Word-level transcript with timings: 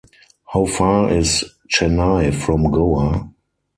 How 0.47 0.65
far 0.65 1.11
is 1.11 1.45
Chennai 1.71 2.33
from 2.33 2.71
Goa? 2.71 3.31